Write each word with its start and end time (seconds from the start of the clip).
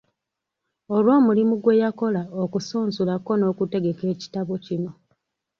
Olw’omulimu 0.95 1.53
gwe 1.57 1.79
yakola 1.83 2.21
okusunsula 2.43 3.13
ko 3.25 3.31
n’okutegeka 3.37 4.03
ekitabo 4.13 4.53
kino. 4.65 4.91